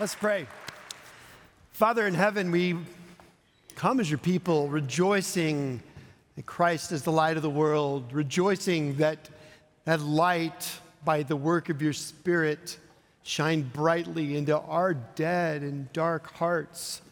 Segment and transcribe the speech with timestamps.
[0.00, 0.46] Let's pray.
[1.72, 2.76] Father in heaven, we
[3.74, 5.82] come as your people, rejoicing
[6.36, 9.28] that Christ is the light of the world, rejoicing that
[9.86, 10.70] that light
[11.04, 12.78] by the work of your Spirit
[13.24, 17.02] shine brightly into our dead and dark hearts.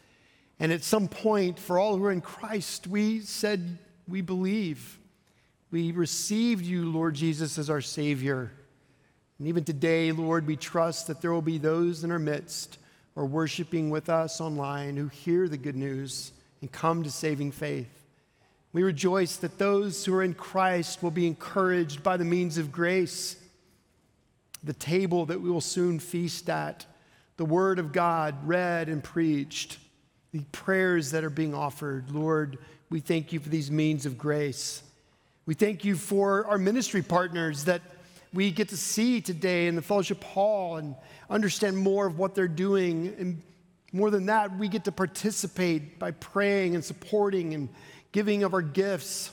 [0.60, 5.00] And at some point, for all who are in Christ, we said, We believe.
[5.72, 8.52] We received you, Lord Jesus, as our Savior.
[9.38, 12.78] And even today, Lord, we trust that there will be those in our midst
[13.16, 18.04] are worshiping with us online who hear the good news and come to saving faith.
[18.72, 22.70] We rejoice that those who are in Christ will be encouraged by the means of
[22.70, 23.36] grace,
[24.62, 26.84] the table that we will soon feast at,
[27.38, 29.78] the Word of God read and preached,
[30.32, 32.10] the prayers that are being offered.
[32.10, 32.58] Lord,
[32.90, 34.82] we thank you for these means of grace.
[35.46, 37.80] We thank you for our ministry partners that
[38.36, 40.94] we get to see today in the fellowship hall and
[41.30, 43.14] understand more of what they're doing.
[43.18, 43.42] And
[43.92, 47.70] more than that, we get to participate by praying and supporting and
[48.12, 49.32] giving of our gifts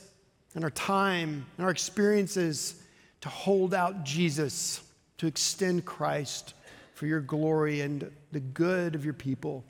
[0.55, 2.81] and our time and our experiences
[3.21, 4.81] to hold out Jesus,
[5.17, 6.53] to extend Christ
[6.93, 9.65] for your glory and the good of your people.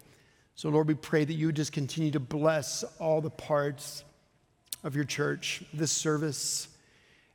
[0.56, 4.04] So, Lord, we pray that you just continue to bless all the parts
[4.84, 6.68] of your church, this service.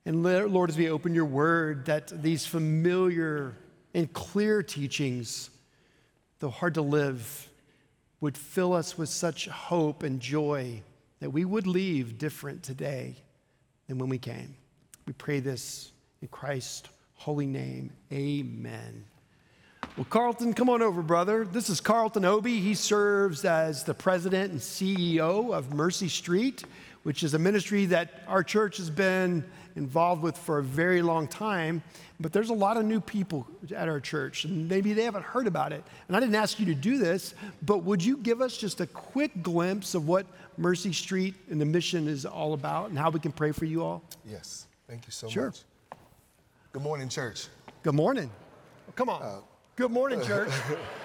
[0.09, 3.55] And Lord, as we open your word, that these familiar
[3.93, 5.51] and clear teachings,
[6.39, 7.51] though hard to live,
[8.23, 10.81] would fill us with such hope and joy
[11.21, 13.17] that we would leave different today
[13.87, 14.57] than when we came.
[15.07, 15.93] We pray this
[16.23, 17.91] in Christ's holy name.
[18.11, 19.05] Amen.
[19.99, 21.45] Well, Carlton, come on over, brother.
[21.45, 22.61] This is Carlton Obi.
[22.61, 26.65] He serves as the president and CEO of Mercy Street,
[27.09, 29.43] which is a ministry that our church has been
[29.77, 31.83] involved with for a very long time,
[32.21, 35.47] but there's a lot of new people at our church, and maybe they haven't heard
[35.47, 35.83] about it.
[36.07, 38.87] And I didn't ask you to do this, but would you give us just a
[38.87, 40.27] quick glimpse of what
[40.59, 43.83] Mercy Street and the mission is all about and how we can pray for you
[43.83, 44.03] all?
[44.27, 45.47] Yes, thank you so sure.
[45.47, 45.61] much.
[46.73, 47.47] Good morning, church.
[47.85, 48.31] Good morning.
[48.97, 49.23] Come on.
[49.23, 49.41] Uh,
[49.77, 50.53] Good morning, church.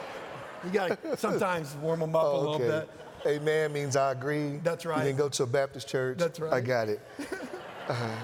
[0.65, 2.67] you got to sometimes warm them up oh, a little okay.
[2.67, 2.89] bit.
[3.25, 4.57] Amen means I agree.
[4.63, 4.99] That's right.
[4.99, 6.17] You didn't go to a Baptist church.
[6.17, 6.53] That's right.
[6.53, 6.99] I got it.
[7.85, 8.15] Uh,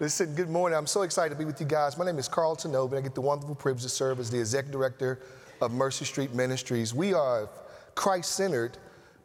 [0.00, 0.76] Listen, good morning.
[0.76, 1.98] I'm so excited to be with you guys.
[1.98, 2.96] My name is Carlton Obi.
[2.96, 5.20] I get the wonderful privilege to serve as the executive director
[5.60, 6.94] of Mercy Street Ministries.
[6.94, 7.48] We are a
[7.94, 8.78] Christ centered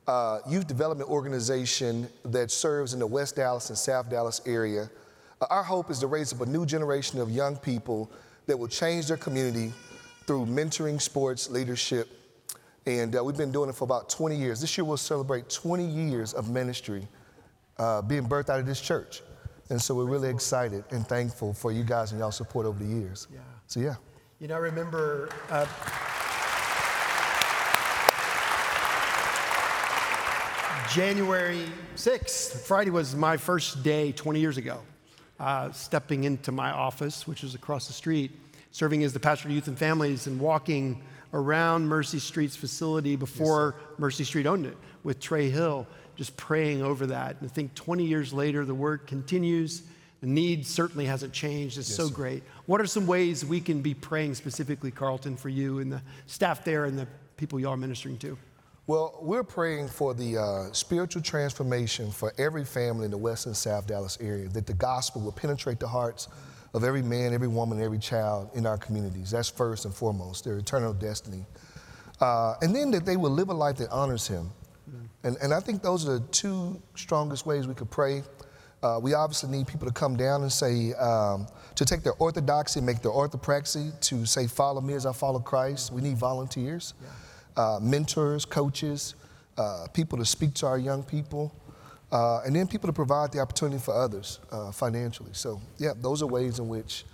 [0.07, 4.91] uh, youth development organization that serves in the West Dallas and South Dallas area.
[5.41, 8.11] Uh, our hope is to raise up a new generation of young people
[8.45, 9.73] that will change their community
[10.27, 12.18] through mentoring, sports, leadership.
[12.97, 14.59] And uh, we've been doing it for about 20 years.
[14.59, 17.07] This year we'll celebrate 20 years of ministry
[17.77, 19.21] uh, being birthed out of this church.
[19.69, 22.89] And so we're really excited and thankful for you guys and y'all support over the
[22.89, 23.27] years.
[23.31, 23.39] Yeah.
[23.67, 23.95] So, yeah.
[24.39, 25.29] You know, I remember.
[25.49, 25.67] Uh,
[30.91, 34.79] January 6th, Friday was my first day 20 years ago,
[35.39, 38.31] uh, stepping into my office, which was across the street,
[38.71, 41.03] serving as the pastor of youth and families and walking
[41.33, 46.81] around Mercy Street's facility before yes, Mercy Street owned it with Trey Hill just praying
[46.81, 47.37] over that.
[47.39, 49.83] And I think 20 years later, the work continues.
[50.19, 51.77] The need certainly hasn't changed.
[51.77, 52.13] It's yes, so sir.
[52.13, 52.43] great.
[52.65, 56.65] What are some ways we can be praying specifically, Carlton, for you and the staff
[56.65, 57.07] there and the
[57.37, 58.37] people you are ministering to?
[58.85, 63.55] Well, we're praying for the uh, spiritual transformation for every family in the West and
[63.55, 66.27] South Dallas area, that the gospel will penetrate the hearts
[66.73, 69.31] of every man, every woman, every child in our communities.
[69.31, 71.45] That's first and foremost, their eternal destiny.
[72.21, 74.51] Uh, and then that they will live a life that honors Him.
[75.23, 78.23] And, and I think those are the two strongest ways we could pray.
[78.81, 82.79] Uh, we obviously need people to come down and say, um, to take their orthodoxy,
[82.79, 85.91] make their orthopraxy, to say, follow me as I follow Christ.
[85.91, 87.61] We need volunteers, yeah.
[87.61, 89.15] uh, mentors, coaches,
[89.57, 91.53] uh, people to speak to our young people,
[92.11, 95.31] uh, and then people to provide the opportunity for others uh, financially.
[95.33, 97.05] So, yeah, those are ways in which,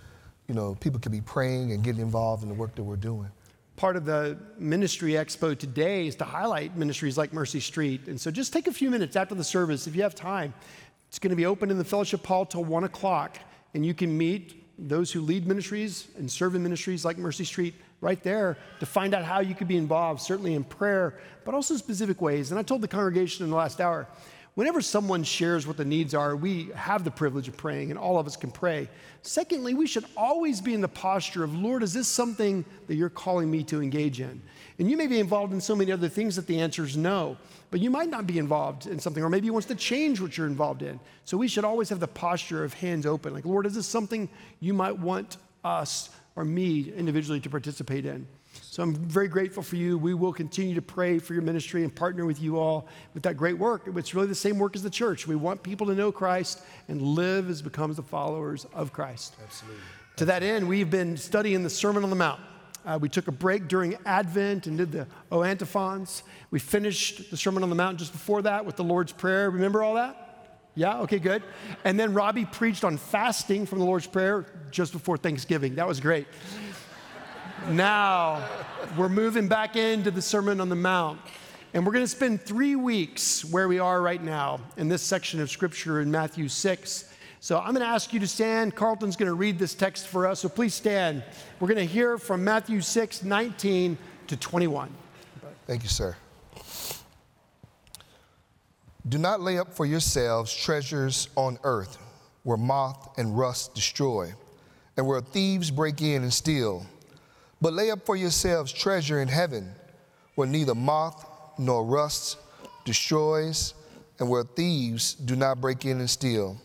[0.48, 3.30] you know, people can be praying and getting involved in the work that we're doing
[3.76, 8.08] part of the ministry expo today is to highlight ministries like Mercy Street.
[8.08, 10.54] And so just take a few minutes after the service, if you have time.
[11.08, 13.38] It's going to be open in the fellowship hall till one o'clock,
[13.74, 17.74] and you can meet those who lead ministries and serve in ministries like Mercy Street
[18.00, 21.76] right there to find out how you could be involved, certainly in prayer, but also
[21.76, 22.50] specific ways.
[22.50, 24.06] And I told the congregation in the last hour,
[24.56, 28.18] whenever someone shares what the needs are, we have the privilege of praying, and all
[28.18, 28.88] of us can pray.
[29.22, 33.10] Secondly, we should always be in the posture of, Lord, is this something that you're
[33.10, 34.42] calling me to engage in?
[34.78, 37.36] And you may be involved in so many other things that the answer is no,
[37.70, 40.36] but you might not be involved in something, or maybe you want to change what
[40.38, 40.98] you're involved in.
[41.24, 44.28] So we should always have the posture of hands open, like, Lord, is this something
[44.60, 48.26] you might want us or me individually to participate in?
[48.76, 49.96] So I'm very grateful for you.
[49.96, 53.38] We will continue to pray for your ministry and partner with you all with that
[53.38, 53.84] great work.
[53.86, 55.26] It's really the same work as the church.
[55.26, 59.34] We want people to know Christ and live as becomes the followers of Christ.
[59.42, 59.80] Absolutely.
[60.16, 62.38] To that end, we've been studying the Sermon on the Mount.
[62.84, 66.22] Uh, we took a break during Advent and did the O antiphons.
[66.50, 69.48] We finished the Sermon on the Mount just before that with the Lord's Prayer.
[69.48, 70.58] Remember all that?
[70.74, 71.42] Yeah, okay, good.
[71.84, 75.76] And then Robbie preached on fasting from the Lord's Prayer just before Thanksgiving.
[75.76, 76.26] That was great.
[77.68, 78.48] Now,
[78.96, 81.20] we're moving back into the Sermon on the Mount.
[81.74, 85.40] And we're going to spend three weeks where we are right now in this section
[85.40, 87.12] of Scripture in Matthew 6.
[87.40, 88.76] So I'm going to ask you to stand.
[88.76, 90.40] Carlton's going to read this text for us.
[90.40, 91.24] So please stand.
[91.58, 93.98] We're going to hear from Matthew 6, 19
[94.28, 94.90] to 21.
[95.66, 96.16] Thank you, sir.
[99.08, 101.98] Do not lay up for yourselves treasures on earth
[102.44, 104.32] where moth and rust destroy,
[104.96, 106.86] and where thieves break in and steal.
[107.60, 109.72] But lay up for yourselves treasure in heaven,
[110.34, 111.26] where neither moth
[111.58, 112.38] nor rust
[112.84, 113.74] destroys,
[114.18, 116.60] and where thieves do not break in and steal.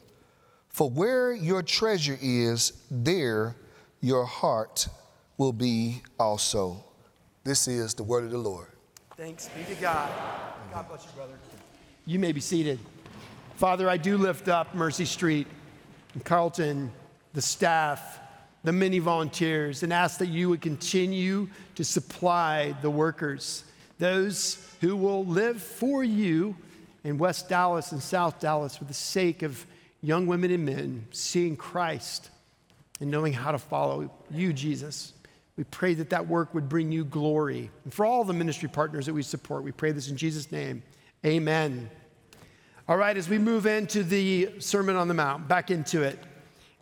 [0.69, 3.55] For where your treasure is, there
[3.99, 4.87] your heart
[5.37, 6.83] will be also.
[7.43, 8.67] This is the word of the Lord.
[9.17, 10.09] Thanks be to God.
[10.71, 11.33] God bless you, brother.
[12.05, 12.79] You may be seated.
[13.55, 15.47] Father, I do lift up Mercy Street
[16.13, 16.91] and Carlton,
[17.33, 18.19] the staff,
[18.63, 23.63] the many volunteers, and ask that you would continue to supply the workers,
[23.97, 26.55] those who will live for you
[27.03, 29.65] in West Dallas and South Dallas for the sake of
[30.01, 32.29] young women and men seeing Christ
[32.99, 35.13] and knowing how to follow you, Jesus.
[35.57, 37.69] We pray that that work would bring you glory.
[37.83, 40.83] And for all the ministry partners that we support, we pray this in Jesus' name.
[41.25, 41.89] Amen.
[42.87, 46.19] All right, as we move into the Sermon on the Mount, back into it,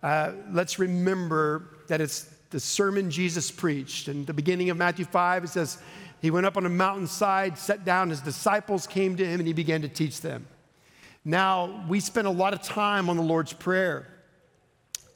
[0.02, 4.08] uh, let's remember that it's the sermon Jesus preached.
[4.08, 5.78] In the beginning of Matthew 5, it says,
[6.22, 9.54] He went up on a mountainside, sat down, his disciples came to him, and he
[9.54, 10.48] began to teach them.
[11.26, 14.08] Now, we spent a lot of time on the Lord's Prayer.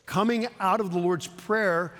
[0.06, 1.94] Coming out of the Lord's Prayer,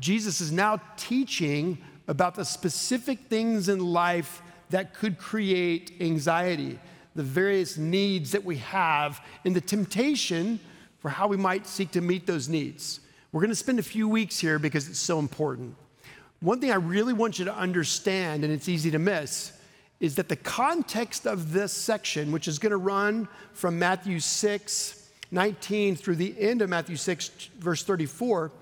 [0.00, 6.78] Jesus is now teaching about the specific things in life that could create anxiety,
[7.14, 10.60] the various needs that we have, and the temptation
[10.98, 13.00] for how we might seek to meet those needs.
[13.32, 15.74] We're going to spend a few weeks here because it's so important.
[16.40, 19.52] One thing I really want you to understand, and it's easy to miss,
[20.00, 25.10] is that the context of this section, which is going to run from Matthew 6,
[25.30, 27.28] 19 through the end of Matthew 6,
[27.58, 28.52] verse 34,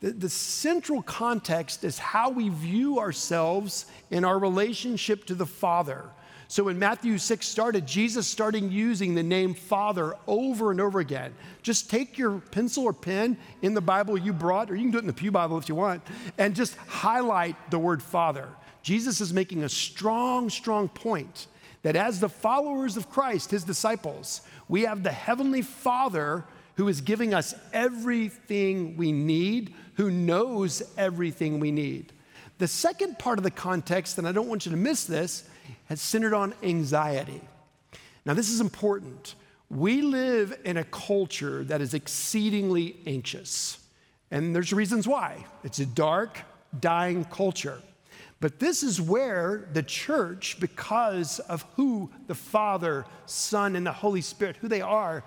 [0.00, 6.04] the, the, central context is how we view ourselves in our relationship to the Father.
[6.54, 11.34] So when Matthew 6 started, Jesus started using the name Father over and over again.
[11.62, 14.98] Just take your pencil or pen in the Bible you brought, or you can do
[14.98, 16.00] it in the Pew Bible if you want,
[16.38, 18.48] and just highlight the word Father.
[18.82, 21.48] Jesus is making a strong, strong point
[21.82, 26.44] that as the followers of Christ, his disciples, we have the Heavenly Father
[26.76, 32.12] who is giving us everything we need, who knows everything we need.
[32.58, 35.48] The second part of the context, and I don't want you to miss this,
[35.86, 37.40] has centered on anxiety.
[38.24, 39.34] Now, this is important.
[39.70, 43.78] We live in a culture that is exceedingly anxious,
[44.30, 45.44] and there's reasons why.
[45.62, 46.40] It's a dark,
[46.80, 47.80] dying culture.
[48.40, 54.20] But this is where the church, because of who the Father, Son, and the Holy
[54.20, 55.24] Spirit, who they are,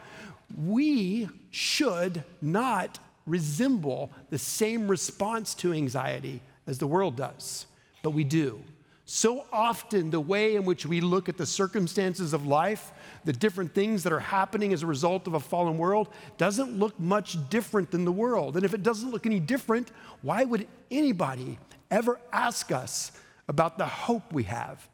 [0.55, 7.65] we should not resemble the same response to anxiety as the world does,
[8.03, 8.61] but we do.
[9.09, 12.91] So often, the way in which we look at the circumstances of life,
[13.23, 16.99] the different things that are happening as a result of a fallen world, doesn't look
[16.99, 18.57] much different than the world.
[18.57, 21.57] And if it doesn't look any different, why would anybody
[21.89, 23.11] ever ask us
[23.47, 24.87] about the hope we have.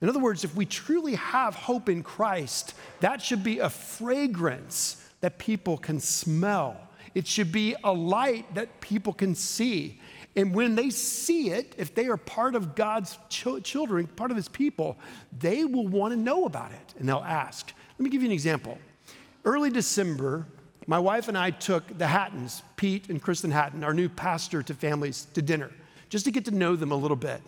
[0.00, 5.04] In other words, if we truly have hope in Christ, that should be a fragrance
[5.20, 6.76] that people can smell.
[7.14, 10.00] It should be a light that people can see.
[10.36, 14.36] And when they see it, if they are part of God's ch- children, part of
[14.36, 14.96] His people,
[15.38, 17.72] they will want to know about it and they'll ask.
[17.98, 18.78] Let me give you an example.
[19.44, 20.46] Early December,
[20.86, 24.74] my wife and I took the Hattons, Pete and Kristen Hatton, our new pastor to
[24.74, 25.70] families, to dinner
[26.10, 27.40] just to get to know them a little bit.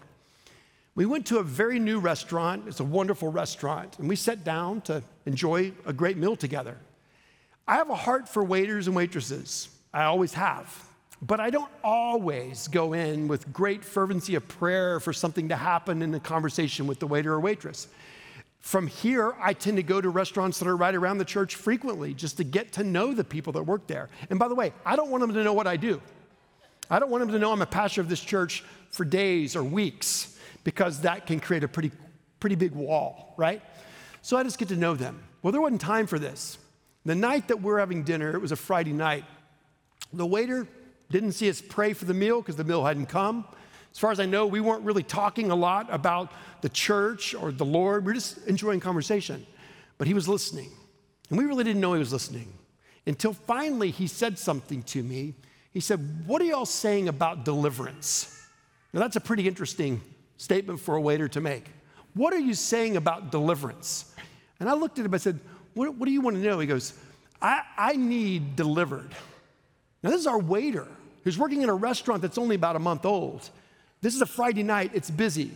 [0.94, 2.64] We went to a very new restaurant.
[2.66, 3.98] It's a wonderful restaurant.
[3.98, 6.78] And we sat down to enjoy a great meal together.
[7.66, 9.68] I have a heart for waiters and waitresses.
[9.92, 10.88] I always have.
[11.24, 16.02] But I don't always go in with great fervency of prayer for something to happen
[16.02, 17.86] in a conversation with the waiter or waitress.
[18.58, 22.12] From here, I tend to go to restaurants that are right around the church frequently
[22.12, 24.08] just to get to know the people that work there.
[24.30, 26.02] And by the way, I don't want them to know what I do.
[26.90, 29.62] I don't want them to know I'm a pastor of this church for days or
[29.62, 31.92] weeks because that can create a pretty,
[32.40, 33.62] pretty big wall, right?
[34.22, 35.22] So I just get to know them.
[35.42, 36.58] Well, there wasn't time for this.
[37.04, 39.24] The night that we're having dinner, it was a Friday night,
[40.12, 40.68] the waiter
[41.12, 43.44] didn't see us pray for the meal because the meal hadn't come.
[43.92, 47.52] As far as I know, we weren't really talking a lot about the church or
[47.52, 48.04] the Lord.
[48.04, 49.46] We were just enjoying conversation.
[49.98, 50.70] But he was listening.
[51.28, 52.52] And we really didn't know he was listening
[53.06, 55.34] until finally he said something to me.
[55.72, 58.46] He said, What are y'all saying about deliverance?
[58.92, 60.00] Now, that's a pretty interesting
[60.36, 61.70] statement for a waiter to make.
[62.14, 64.14] What are you saying about deliverance?
[64.60, 65.38] And I looked at him, I said,
[65.74, 66.58] What, what do you want to know?
[66.58, 66.94] He goes,
[67.40, 69.14] I, I need delivered.
[70.02, 70.88] Now, this is our waiter
[71.24, 73.48] who's working in a restaurant that's only about a month old.
[74.00, 75.52] This is a Friday night, it's busy.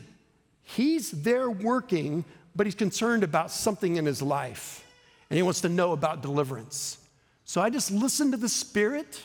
[0.62, 4.84] He's there working, but he's concerned about something in his life,
[5.30, 6.98] and he wants to know about deliverance.
[7.44, 9.22] So I just listen to the Spirit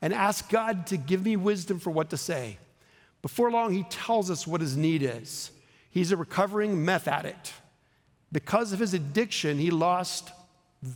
[0.00, 2.58] and ask God to give me wisdom for what to say.
[3.22, 5.52] Before long, he tells us what his need is.
[5.90, 7.52] He's a recovering meth addict.
[8.32, 10.30] Because of his addiction, he lost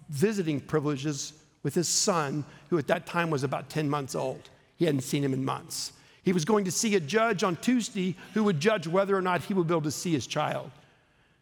[0.09, 4.51] visiting privileges with his son, who at that time was about 10 months old.
[4.77, 5.93] He hadn't seen him in months.
[6.23, 9.43] He was going to see a judge on Tuesday who would judge whether or not
[9.43, 10.71] he would be able to see his child.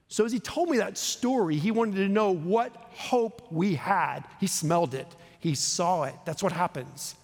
[0.08, 4.20] So, as he told me that story, he wanted to know what hope we had.
[4.38, 5.08] He smelled it,
[5.40, 6.14] he saw it.
[6.24, 7.16] That's what happens.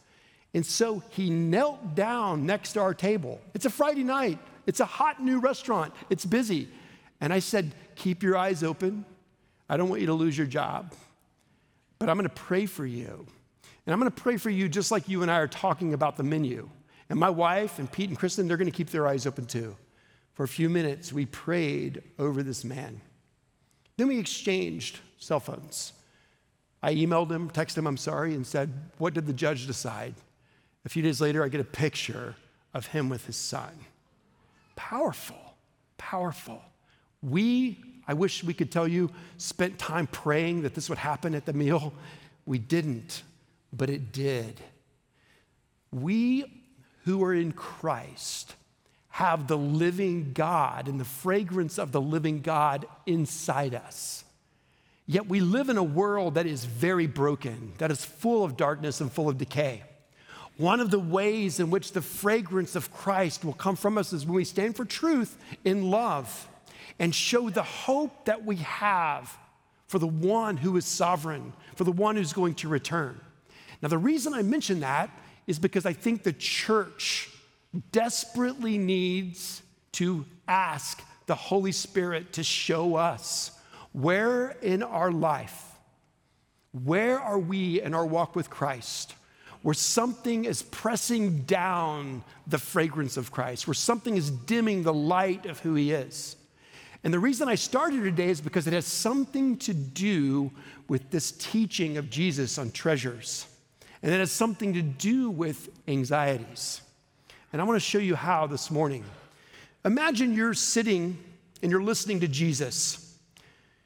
[0.55, 3.40] And so he knelt down next to our table.
[3.55, 6.69] It's a Friday night, it's a hot new restaurant, it's busy.
[7.21, 9.05] And I said, Keep your eyes open.
[9.69, 10.95] I don't want you to lose your job,
[11.99, 13.26] but I'm gonna pray for you.
[13.87, 16.23] And I'm gonna pray for you just like you and I are talking about the
[16.23, 16.69] menu.
[17.09, 19.76] And my wife and Pete and Kristen, they're gonna keep their eyes open too.
[20.35, 23.00] For a few minutes, we prayed over this man.
[23.97, 25.93] Then we exchanged cell phones.
[26.83, 30.14] I emailed him, texted him, I'm sorry, and said, What did the judge decide?
[30.85, 32.37] A few days later, I get a picture
[32.73, 33.73] of him with his son.
[34.76, 35.55] Powerful,
[35.99, 36.62] powerful.
[37.23, 41.45] We, I wish we could tell you, spent time praying that this would happen at
[41.45, 41.93] the meal.
[42.47, 43.23] We didn't,
[43.73, 44.61] but it did.
[45.93, 46.45] We
[47.05, 48.55] who are in Christ
[49.11, 54.25] have the living God and the fragrance of the living God inside us.
[55.07, 59.00] Yet we live in a world that is very broken, that is full of darkness
[59.00, 59.83] and full of decay.
[60.57, 64.25] One of the ways in which the fragrance of Christ will come from us is
[64.25, 66.49] when we stand for truth in love
[66.99, 69.37] and show the hope that we have
[69.89, 73.21] for the one who is sovereign, for the one who's going to return.
[73.82, 75.10] Now, the reason I mention that
[75.46, 77.30] is because I think the church
[77.92, 83.52] desperately needs to ask the Holy Spirit to show us
[83.92, 85.64] where in our life,
[86.84, 89.14] where are we in our walk with Christ?
[89.62, 95.46] where something is pressing down the fragrance of Christ, where something is dimming the light
[95.46, 96.37] of who He is.
[97.04, 100.50] And the reason I started today is because it has something to do
[100.88, 103.46] with this teaching of Jesus on treasures.
[104.02, 106.80] And it has something to do with anxieties.
[107.52, 109.04] And I want to show you how this morning.
[109.85, 111.19] Imagine you're sitting
[111.62, 113.19] and you're listening to Jesus.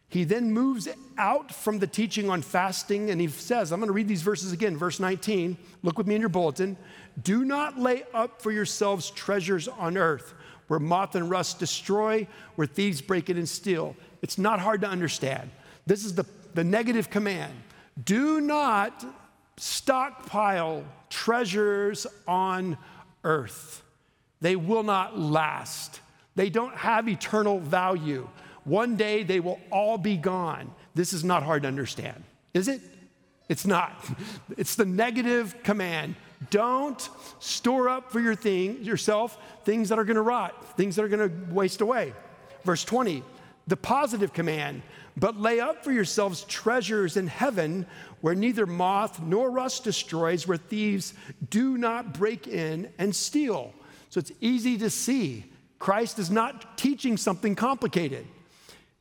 [0.08, 3.92] He then moves out from the teaching on fasting and he says, I'm going to
[3.92, 4.76] read these verses again.
[4.76, 6.76] Verse 19, look with me in your bulletin.
[7.22, 10.34] Do not lay up for yourselves treasures on earth
[10.68, 13.96] where moth and rust destroy, where thieves break in and steal.
[14.22, 15.50] It's not hard to understand.
[15.86, 17.52] This is the, the negative command.
[18.04, 19.04] Do not
[19.56, 22.76] stockpile treasures on
[23.22, 23.82] earth,
[24.40, 26.00] they will not last,
[26.36, 28.28] they don't have eternal value.
[28.64, 30.70] One day they will all be gone.
[30.94, 32.80] This is not hard to understand, is it?
[33.48, 33.92] It's not.
[34.56, 36.14] It's the negative command.
[36.50, 37.08] Don't
[37.40, 41.08] store up for your thing, yourself things that are going to rot, things that are
[41.08, 42.12] going to waste away.
[42.64, 43.22] Verse 20,
[43.66, 44.82] the positive command,
[45.16, 47.86] but lay up for yourselves treasures in heaven
[48.24, 51.12] where neither moth nor rust destroys, where thieves
[51.50, 53.74] do not break in and steal.
[54.08, 55.44] So it's easy to see.
[55.78, 58.26] Christ is not teaching something complicated.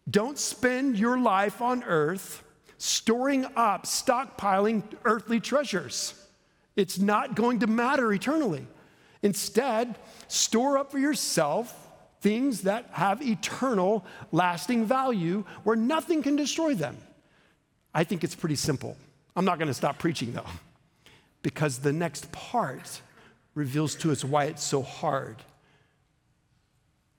[0.10, 2.44] Don't spend your life on earth
[2.78, 6.16] storing up, stockpiling earthly treasures.
[6.76, 8.68] It's not going to matter eternally.
[9.22, 11.74] Instead, store up for yourself
[12.20, 14.04] things that have eternal,
[14.34, 16.98] lasting value where nothing can destroy them.
[17.94, 18.98] I think it's pretty simple.
[19.36, 20.46] I'm not going to stop preaching though,
[21.42, 23.02] because the next part
[23.56, 25.38] reveals to us why it's so hard.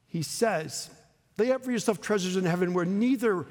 [0.08, 0.90] He says,
[1.36, 3.46] Lay up for yourself treasures in heaven where neither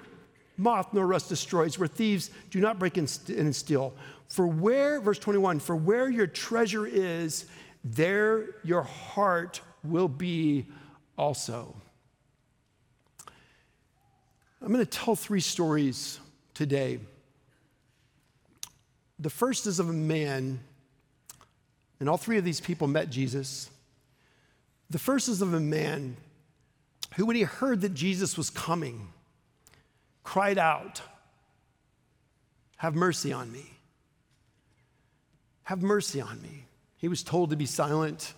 [0.57, 3.93] moth nor rust destroys, where thieves do not break in and steal.
[4.29, 7.45] For where, verse 21, for where your treasure is,
[7.83, 10.65] there your heart will be
[11.17, 11.75] also.
[14.61, 16.19] I'm going to tell three stories
[16.53, 16.99] today.
[19.23, 20.59] The first is of a man,
[22.01, 23.69] and all three of these people met Jesus.
[24.89, 26.17] The first is of a man
[27.15, 29.13] who, when he heard that Jesus was coming,
[30.25, 31.01] cried out,
[32.75, 33.63] Have mercy on me.
[35.63, 36.65] Have mercy on me.
[36.97, 38.33] He was told to be silent.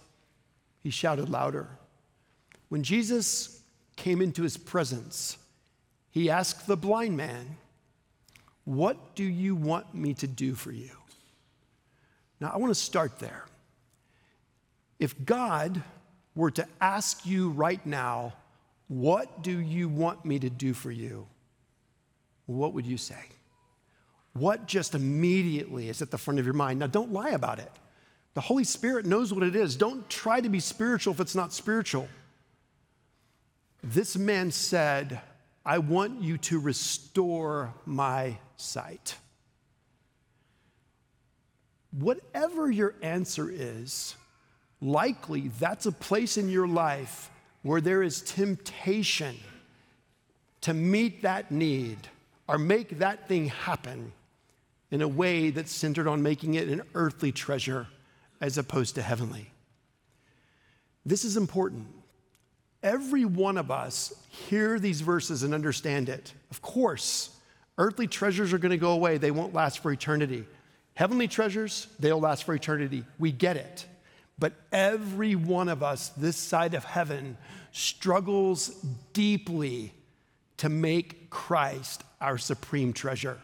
[0.83, 1.67] He shouted louder.
[2.69, 3.63] When Jesus
[3.95, 5.39] came into his presence,
[6.11, 7.57] he asked the blind man,
[8.65, 10.91] What do you want me to do for you?
[12.39, 13.45] Now, I want to start there.
[14.99, 15.81] If God
[16.35, 18.33] were to ask you right now,
[18.87, 21.27] What do you want me to do for you?
[22.45, 23.23] What would you say?
[24.33, 26.79] What just immediately is at the front of your mind?
[26.79, 27.71] Now, don't lie about it.
[28.35, 29.75] The Holy Spirit knows what it is.
[29.75, 32.07] Don't try to be spiritual if it's not spiritual.
[33.81, 35.21] This man said,
[35.65, 39.15] I want you to restore my sight.
[41.91, 44.15] Whatever your answer is,
[44.81, 47.29] likely that's a place in your life
[47.61, 49.37] where there is temptation
[50.61, 51.97] to meet that need
[52.47, 54.11] or make that thing happen
[54.91, 57.87] in a way that's centered on making it an earthly treasure
[58.41, 59.49] as opposed to heavenly.
[61.05, 61.87] This is important.
[62.83, 66.33] Every one of us hear these verses and understand it.
[66.51, 67.34] Of course,
[67.77, 70.45] earthly treasures are going to go away, they won't last for eternity.
[70.95, 73.03] Heavenly treasures, they'll last for eternity.
[73.19, 73.85] We get it.
[74.37, 77.37] But every one of us this side of heaven
[77.71, 78.69] struggles
[79.13, 79.93] deeply
[80.57, 83.37] to make Christ our supreme treasure.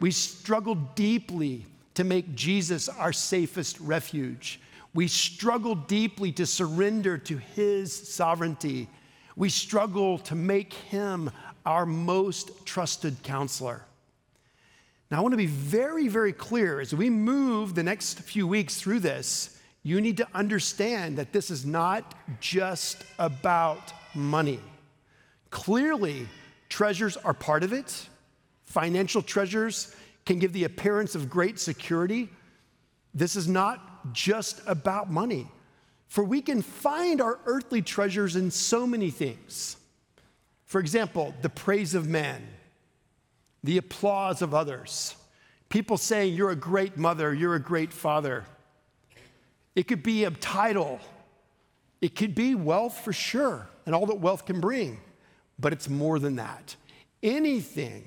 [0.00, 4.60] We struggle deeply to make Jesus our safest refuge.
[4.94, 8.88] We struggle deeply to surrender to his sovereignty.
[9.36, 11.30] We struggle to make him
[11.64, 13.84] our most trusted counselor.
[15.10, 18.80] Now, I want to be very, very clear as we move the next few weeks
[18.80, 24.60] through this, you need to understand that this is not just about money.
[25.50, 26.28] Clearly,
[26.68, 28.08] treasures are part of it.
[28.64, 29.94] Financial treasures
[30.24, 32.30] can give the appearance of great security.
[33.12, 35.46] This is not just about money,
[36.08, 39.76] for we can find our earthly treasures in so many things.
[40.72, 42.48] For example, the praise of men,
[43.62, 45.14] the applause of others,
[45.68, 48.46] people saying, You're a great mother, you're a great father.
[49.76, 50.98] It could be a title,
[52.00, 54.98] it could be wealth for sure, and all that wealth can bring,
[55.58, 56.74] but it's more than that.
[57.22, 58.06] Anything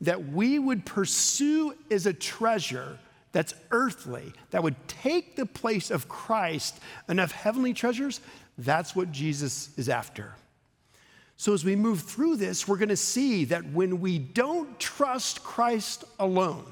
[0.00, 2.98] that we would pursue as a treasure
[3.30, 8.20] that's earthly, that would take the place of Christ and of heavenly treasures,
[8.58, 10.34] that's what Jesus is after.
[11.42, 15.42] So, as we move through this, we're going to see that when we don't trust
[15.42, 16.64] Christ alone,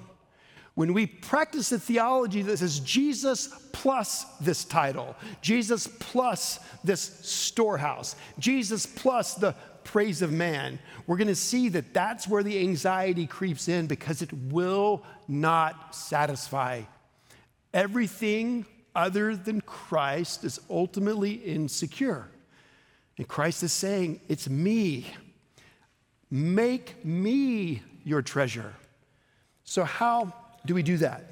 [0.77, 8.15] when we practice a theology that says Jesus plus this title, Jesus plus this storehouse,
[8.39, 10.79] Jesus plus the praise of man,
[11.09, 15.97] we're going to see that that's where the anxiety creeps in because it will not
[15.97, 16.83] satisfy.
[17.75, 22.29] Everything other than Christ is ultimately insecure.
[23.21, 25.05] And Christ is saying, It's me.
[26.31, 28.73] Make me your treasure.
[29.65, 30.33] So, how
[30.65, 31.31] do we do that?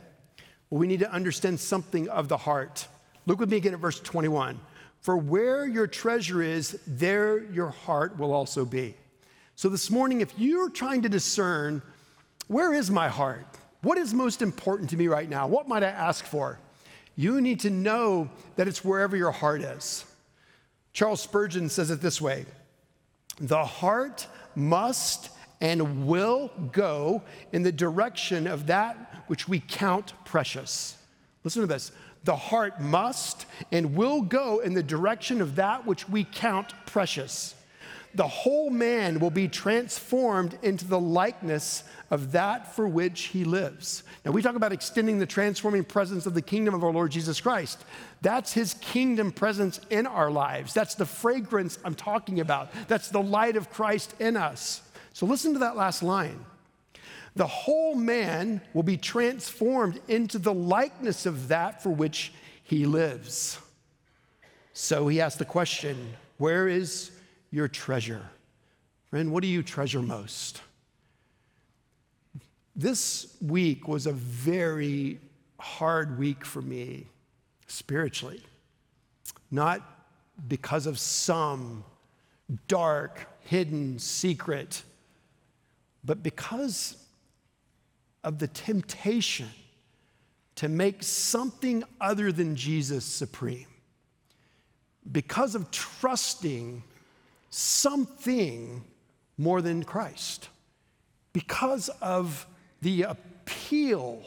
[0.69, 2.87] Well, we need to understand something of the heart.
[3.25, 4.61] Look with me again at verse 21.
[5.01, 8.95] For where your treasure is, there your heart will also be.
[9.57, 11.81] So this morning, if you're trying to discern,
[12.49, 13.47] where is my heart?
[13.81, 15.47] What is most important to me right now?
[15.47, 16.59] What might I ask for?
[17.17, 20.05] You need to know that it's wherever your heart is.
[20.93, 22.47] Charles Spurgeon says it this way
[23.41, 27.23] The heart must and will go
[27.53, 30.97] in the direction of that which we count precious.
[31.45, 31.93] Listen to this
[32.25, 37.55] the heart must and will go in the direction of that which we count precious.
[38.15, 44.03] The whole man will be transformed into the likeness of that for which he lives.
[44.25, 47.41] Now, we talk about extending the transforming presence of the kingdom of our Lord Jesus
[47.41, 47.85] Christ.
[48.23, 50.73] That's his kingdom presence in our lives.
[50.73, 52.73] That's the fragrance I'm talking about.
[52.89, 54.83] That's the light of Christ in us.
[55.13, 56.45] So, listen to that last line
[57.39, 62.33] the whole man will be transformed into the likeness of that for which
[62.65, 63.59] he lives.
[64.73, 67.13] So he asked the question Where is
[67.51, 68.23] your treasure?
[69.11, 70.61] Friend, what do you treasure most?
[72.77, 75.19] This week was a very
[75.59, 77.07] hard week for me.
[77.69, 78.43] spiritually,
[79.51, 79.83] not
[80.49, 81.85] because of some
[82.67, 84.83] dark, hidden secret,
[86.05, 86.97] but because
[88.25, 89.49] of the temptation
[90.57, 93.67] to make something other than Jesus supreme.
[95.11, 96.83] Because of trusting
[97.51, 98.85] something
[99.37, 100.49] more than Christ.
[101.33, 102.47] Because of
[102.83, 104.23] the appeal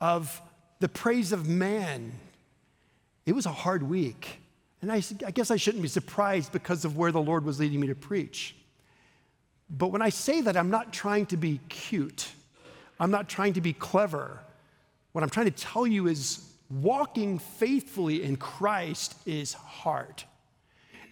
[0.00, 0.40] of
[0.80, 2.12] the praise of man.
[3.26, 4.40] It was a hard week.
[4.82, 7.80] And I, I, guess I shouldn't be surprised because of where the Lord was leading
[7.80, 8.56] me to preach.
[9.68, 12.28] But when I say that, I'm not trying to be cute,
[12.98, 14.40] I'm not trying to be clever.
[15.12, 20.22] What I'm trying to tell you is walking faithfully in Christ is hard.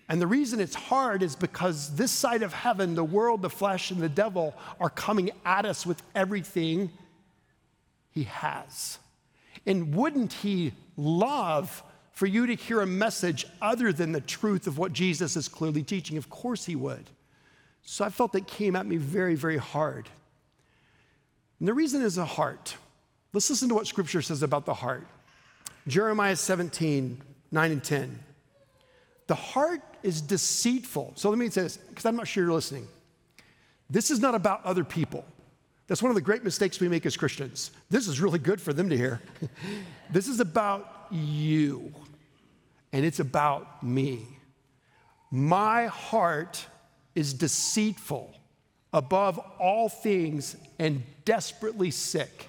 [0.09, 3.91] And the reason it's hard is because this side of heaven, the world, the flesh,
[3.91, 6.91] and the devil are coming at us with everything
[8.11, 8.99] he has.
[9.67, 14.79] And wouldn't he love for you to hear a message other than the truth of
[14.79, 16.17] what Jesus is clearly teaching?
[16.17, 17.11] Of course he would.
[17.83, 20.09] So I felt that came at me very, very hard.
[21.59, 22.77] And the reason is a heart.
[23.35, 25.07] Let's listen to what scripture says about the heart.
[25.87, 28.19] Jeremiah 17, 9 and 10.
[29.29, 31.13] The heart is deceitful.
[31.15, 32.89] So let me say this, because I'm not sure you're listening.
[33.89, 35.25] This is not about other people.
[35.87, 37.71] That's one of the great mistakes we make as Christians.
[37.89, 39.21] This is really good for them to hear.
[40.11, 41.93] this is about you,
[42.93, 44.27] and it's about me.
[45.31, 46.67] My heart
[47.15, 48.35] is deceitful
[48.95, 52.49] above all things and desperately sick.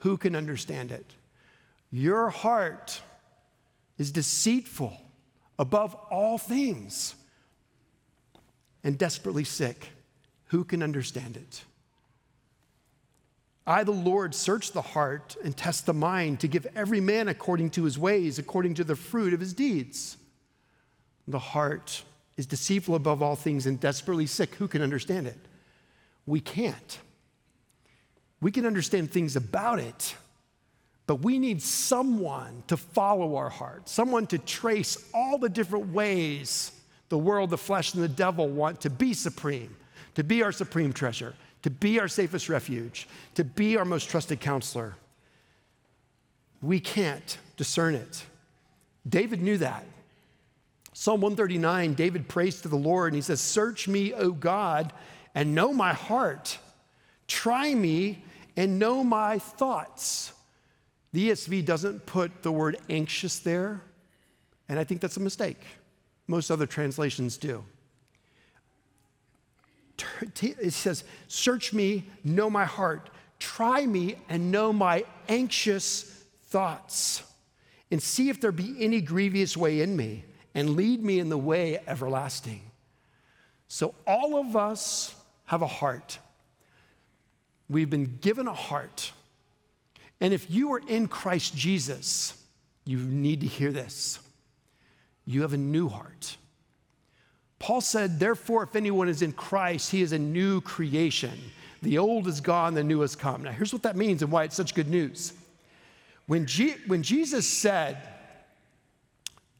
[0.00, 1.06] Who can understand it?
[1.90, 3.00] Your heart
[3.98, 4.98] is deceitful
[5.62, 7.14] above all things
[8.82, 9.90] and desperately sick.
[10.46, 11.62] Who can understand it?
[13.64, 17.70] I, the Lord, search the heart and test the mind to give every man according
[17.70, 20.16] to his ways, according to the fruit of his deeds.
[21.28, 22.02] The heart
[22.36, 24.56] is deceitful above all things and desperately sick.
[24.56, 25.38] Who can understand it?
[26.26, 26.98] We can't.
[28.40, 30.16] We can understand things about it,
[31.06, 36.72] but we need someone to follow our heart, someone to trace all the different ways
[37.08, 39.76] the world, the flesh, and the devil want to be supreme,
[40.14, 44.40] to be our supreme treasure to be our safest refuge, to be our most trusted
[44.40, 44.96] counselor.
[46.60, 48.24] We can't discern it.
[49.08, 49.84] David knew that.
[50.92, 54.92] Psalm 139, David prays to the Lord and he says, Search me, O God,
[55.34, 56.58] and know my heart.
[57.26, 58.22] Try me
[58.56, 60.32] and know my thoughts.
[61.12, 63.82] The ESV doesn't put the word anxious there,
[64.68, 65.60] and I think that's a mistake.
[66.26, 67.64] Most other translations do
[70.40, 77.22] it says, Search me, know my heart, try me, and know my anxious thoughts,
[77.90, 81.38] and see if there be any grievous way in me, and lead me in the
[81.38, 82.62] way everlasting.
[83.68, 85.14] So, all of us
[85.46, 86.18] have a heart.
[87.68, 89.12] We've been given a heart.
[90.22, 92.40] And if you are in Christ Jesus,
[92.84, 94.20] you need to hear this.
[95.26, 96.36] You have a new heart.
[97.58, 101.36] Paul said, Therefore, if anyone is in Christ, he is a new creation.
[101.82, 103.42] The old is gone, the new has come.
[103.42, 105.32] Now, here's what that means and why it's such good news.
[106.28, 106.46] When,
[106.86, 107.98] when Jesus said,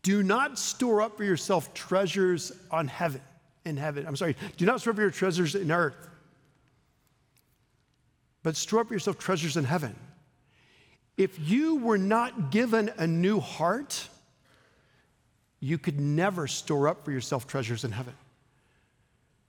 [0.04, 3.20] Do not store up for yourself treasures on heaven,
[3.64, 6.08] in heaven, I'm sorry, do not store up your treasures in earth,
[8.44, 9.96] but store up yourself treasures in heaven.
[11.16, 14.08] If you were not given a new heart,
[15.60, 18.14] you could never store up for yourself treasures in heaven.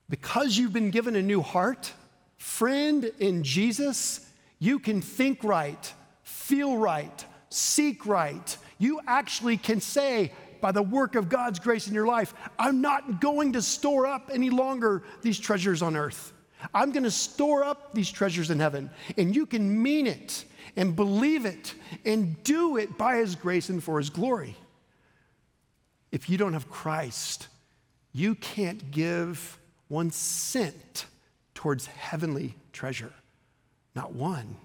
[0.10, 1.92] Because you've been given a new heart,
[2.38, 8.58] friend in Jesus, you can think right, feel right, seek right.
[8.78, 13.20] You actually can say, by the work of God's grace in your life, I'm not
[13.20, 16.32] going to store up any longer these treasures on earth.
[16.74, 18.90] I'm going to store up these treasures in heaven.
[19.18, 21.74] And you can mean it and believe it
[22.06, 24.56] and do it by His grace and for His glory.
[26.12, 27.48] If you don't have Christ,
[28.12, 29.58] you can't give
[29.88, 31.06] one cent
[31.54, 33.14] towards heavenly treasure.
[33.96, 34.56] Not one,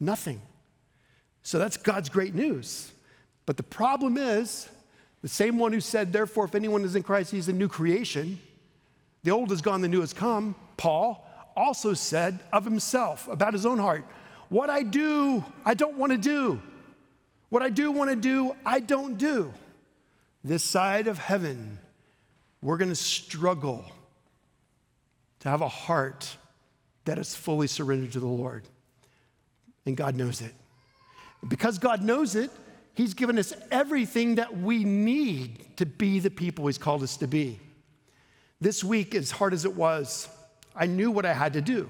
[0.00, 0.40] nothing.
[1.42, 2.92] So that's God's great news.
[3.46, 4.68] But the problem is,
[5.22, 8.40] the same one who said, Therefore, if anyone is in Christ, he's a new creation.
[9.22, 10.54] The old is gone, the new has come.
[10.76, 11.24] Paul
[11.56, 14.04] also said of himself, about his own heart,
[14.52, 16.60] What I do, I don't want to do.
[17.48, 19.50] What I do want to do, I don't do
[20.44, 21.78] this side of heaven,
[22.60, 23.82] we're going to struggle
[25.40, 26.36] to have a heart
[27.06, 28.64] that is fully surrendered to the Lord.
[29.86, 30.52] And God knows it.
[31.48, 32.50] Because God knows it,
[32.92, 37.26] He's given us everything that we need to be the people He's called us to
[37.26, 37.58] be.
[38.60, 40.28] This week, as hard as it was,
[40.76, 41.88] I knew what I had to do.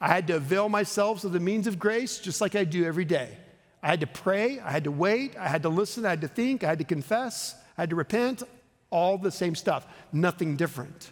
[0.00, 3.04] I had to avail myself of the means of grace just like I do every
[3.04, 3.36] day.
[3.82, 6.28] I had to pray, I had to wait, I had to listen, I had to
[6.28, 8.42] think, I had to confess, I had to repent,
[8.90, 11.10] all the same stuff, nothing different.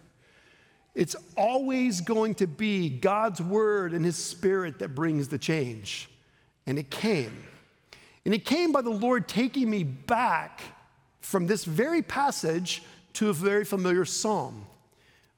[0.95, 6.11] It's always going to be God's word and his spirit that brings the change.
[6.67, 7.45] And it came.
[8.25, 10.61] And it came by the Lord taking me back
[11.21, 12.83] from this very passage
[13.15, 14.67] to a very familiar psalm.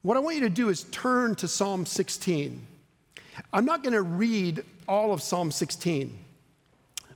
[0.01, 2.67] What I want you to do is turn to Psalm 16.
[3.53, 6.17] I'm not going to read all of Psalm 16,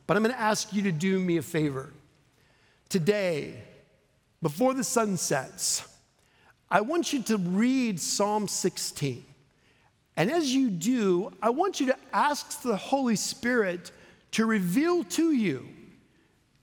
[0.07, 1.91] but I'm going to ask you to do me a favor.
[2.89, 3.55] Today,
[4.41, 5.87] before the sun sets,
[6.69, 9.25] I want you to read Psalm 16.
[10.17, 13.91] And as you do, I want you to ask the Holy Spirit
[14.31, 15.67] to reveal to you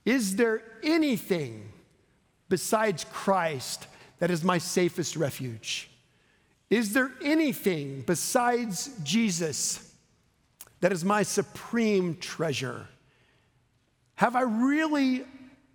[0.05, 1.73] is there anything
[2.49, 3.87] besides Christ
[4.19, 5.92] that is my safest refuge?
[6.73, 9.93] Is there anything besides Jesus
[10.81, 12.89] that is my supreme treasure?
[14.15, 15.27] Have I really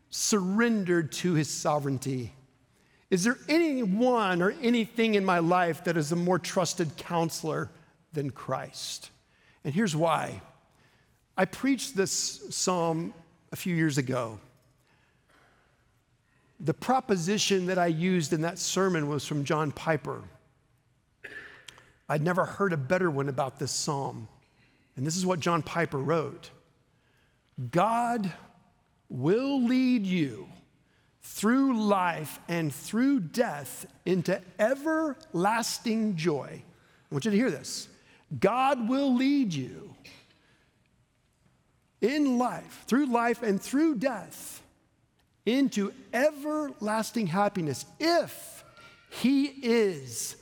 [0.10, 2.34] surrendered to his sovereignty?
[3.12, 7.70] Is there anyone or anything in my life that is a more trusted counselor
[8.14, 9.12] than Christ?
[9.64, 10.42] And here's why.
[11.38, 13.14] I preached this psalm
[13.52, 14.40] a few years ago.
[16.60, 20.24] The proposition that I used in that sermon was from John Piper.
[22.10, 24.28] I'd never heard a better one about this psalm.
[24.96, 26.50] And this is what John Piper wrote
[27.72, 28.32] God
[29.10, 30.48] will lead you
[31.22, 36.62] through life and through death into everlasting joy.
[36.64, 37.88] I want you to hear this.
[38.40, 39.96] God will lead you
[42.02, 44.62] in life, through life and through death,
[45.46, 48.64] into everlasting happiness if
[49.10, 50.36] He is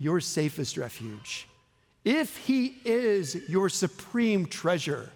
[0.00, 1.46] your safest refuge,
[2.04, 5.10] if He is your supreme treasure,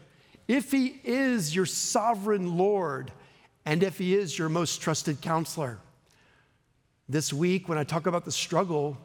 [0.46, 3.10] if He is your sovereign Lord,
[3.64, 5.78] and if He is your most trusted counselor.
[7.08, 8.96] This week, when I talk about the struggle,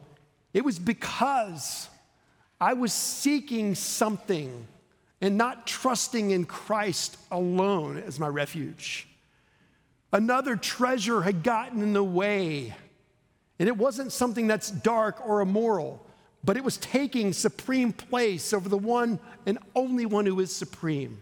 [0.52, 1.88] it was because
[2.60, 4.66] I was seeking something
[5.22, 9.08] and not trusting in Christ alone as my refuge.
[10.12, 12.74] Another treasure had gotten in the way
[13.60, 16.04] and it wasn't something that's dark or immoral,
[16.42, 21.20] but it was taking supreme place over the one and only one who is supreme.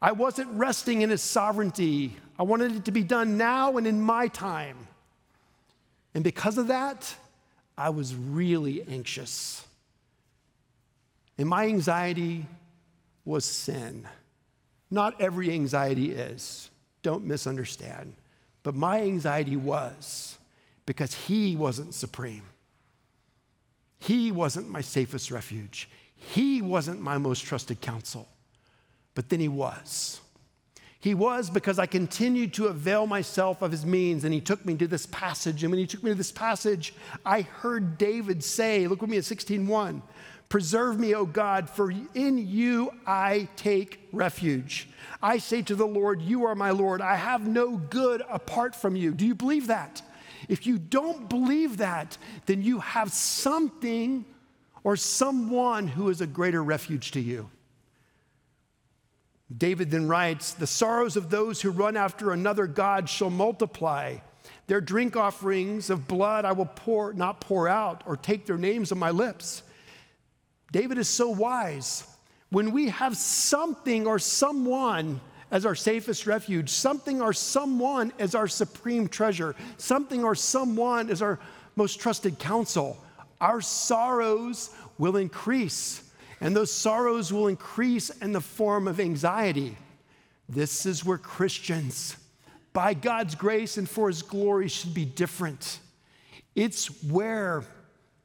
[0.00, 2.14] I wasn't resting in his sovereignty.
[2.38, 4.76] I wanted it to be done now and in my time.
[6.14, 7.16] And because of that,
[7.78, 9.66] I was really anxious.
[11.38, 12.44] And my anxiety
[13.24, 14.06] was sin.
[14.90, 16.68] Not every anxiety is,
[17.02, 18.12] don't misunderstand.
[18.62, 20.36] But my anxiety was
[20.86, 22.44] because he wasn't supreme.
[23.98, 25.88] He wasn't my safest refuge.
[26.14, 28.28] He wasn't my most trusted counsel.
[29.14, 30.20] But then he was.
[31.00, 34.76] He was because I continued to avail myself of his means, and he took me
[34.76, 35.62] to this passage.
[35.62, 36.94] And when he took me to this passage,
[37.24, 40.02] I heard David say, Look with me at 16:1.
[40.48, 44.88] Preserve me, O God, for in you I take refuge.
[45.22, 47.00] I say to the Lord, You are my Lord.
[47.00, 49.12] I have no good apart from you.
[49.12, 50.02] Do you believe that?
[50.48, 54.24] If you don't believe that, then you have something
[54.84, 57.50] or someone who is a greater refuge to you.
[59.56, 64.16] David then writes, The sorrows of those who run after another God shall multiply.
[64.66, 68.90] Their drink offerings of blood I will pour, not pour out, or take their names
[68.90, 69.62] on my lips.
[70.72, 72.04] David is so wise.
[72.50, 78.48] When we have something or someone as our safest refuge, something or someone as our
[78.48, 81.38] supreme treasure, something or someone as our
[81.76, 83.02] most trusted counsel,
[83.40, 86.02] our sorrows will increase.
[86.40, 89.76] And those sorrows will increase in the form of anxiety.
[90.48, 92.16] This is where Christians,
[92.72, 95.80] by God's grace and for His glory, should be different.
[96.54, 97.64] It's where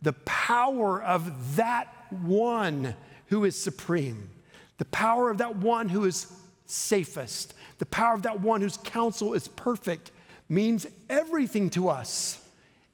[0.01, 2.95] the power of that one
[3.27, 4.29] who is supreme,
[4.77, 6.31] the power of that one who is
[6.71, 7.53] safest.
[7.77, 10.11] The power of that one whose counsel is perfect
[10.47, 12.39] means everything to us.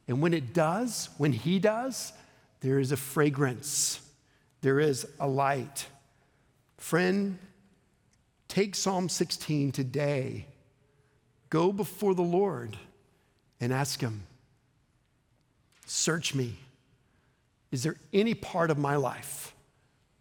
[0.07, 2.13] And when it does, when He does,
[2.61, 3.99] there is a fragrance,
[4.61, 5.85] there is a light.
[6.77, 7.37] Friend,
[8.47, 10.47] take Psalm 16 today.
[11.49, 12.77] Go before the Lord
[13.59, 14.23] and ask Him,
[15.85, 16.55] Search me.
[17.71, 19.53] Is there any part of my life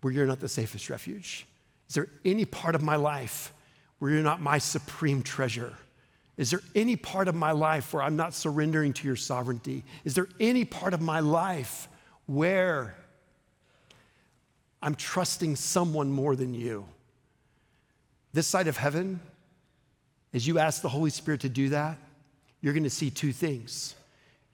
[0.00, 1.46] where you're not the safest refuge?
[1.88, 3.52] Is there any part of my life
[3.98, 5.72] where you're not my supreme treasure?
[6.36, 9.84] Is there any part of my life where I'm not surrendering to your sovereignty?
[10.04, 11.88] Is there any part of my life
[12.26, 12.94] where
[14.82, 16.86] I'm trusting someone more than you?
[18.34, 19.20] This side of heaven,
[20.34, 21.96] as you ask the Holy Spirit to do that,
[22.60, 23.94] you're going to see two things.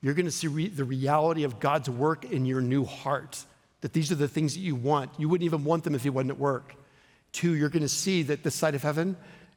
[0.00, 3.44] You're going to see re- the reality of God's work in your new heart,
[3.80, 5.10] that these are the things that you want.
[5.18, 6.76] You wouldn't even want them if He wasn't at work.
[7.32, 9.16] Two, you're going to see that this side of heaven,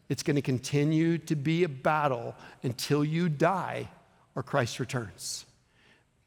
[0.09, 3.89] it's going to continue to be a battle until you die
[4.35, 5.45] or Christ returns.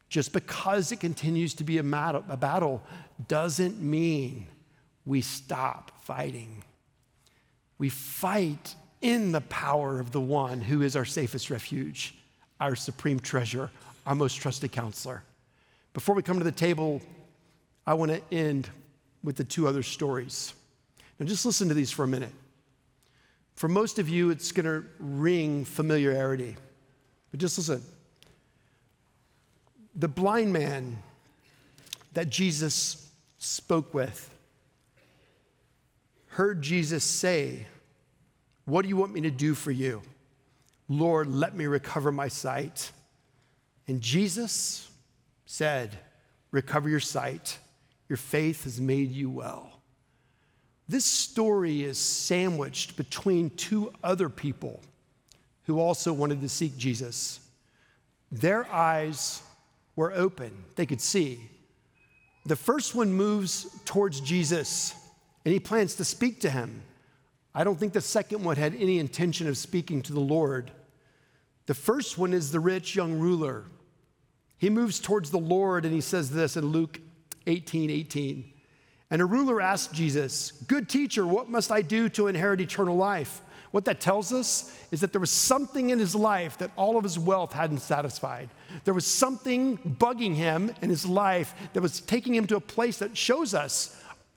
[0.08, 2.82] Just because it continues to be a, mat- a battle
[3.28, 4.46] doesn't mean
[5.04, 6.64] we stop fighting.
[7.78, 12.14] We fight in the power of the one who is our safest refuge,
[12.60, 13.70] our supreme treasure,
[14.06, 15.22] our most trusted counselor.
[15.92, 17.00] Before we come to the table,
[17.86, 18.68] I want to end
[19.22, 20.54] with the two other stories.
[21.18, 22.32] Now, just listen to these for a minute.
[23.54, 26.56] For most of you, it's going to ring familiarity,
[27.30, 27.82] but just listen.
[29.96, 30.98] The blind man
[32.12, 34.30] that Jesus spoke with
[36.28, 37.66] heard Jesus say,
[38.64, 40.02] What do you want me to do for you?
[40.88, 42.92] Lord, let me recover my sight.
[43.88, 44.88] And Jesus
[45.46, 45.98] said,
[46.52, 47.58] Recover your sight.
[48.08, 49.77] Your faith has made you well.
[50.88, 54.80] This story is sandwiched between two other people
[55.64, 57.40] who also wanted to seek Jesus.
[58.32, 59.42] Their eyes
[59.96, 61.40] were open, they could see.
[62.46, 64.94] The first one moves towards Jesus
[65.44, 66.82] and he plans to speak to him.
[67.54, 70.70] I don't think the second one had any intention of speaking to the Lord.
[71.66, 73.64] The first one is the rich young ruler.
[74.56, 76.98] He moves towards the Lord and he says this in Luke
[77.46, 78.52] 18 18.
[79.10, 83.42] And a ruler asked Jesus, Good teacher, what must I do to inherit eternal life?
[83.70, 87.04] What that tells us is that there was something in his life that all of
[87.04, 88.48] his wealth hadn't satisfied.
[88.84, 92.98] There was something bugging him in his life that was taking him to a place
[92.98, 93.94] that shows us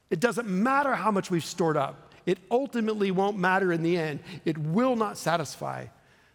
[0.10, 4.20] it doesn't matter how much we've stored up, it ultimately won't matter in the end.
[4.44, 5.86] It will not satisfy.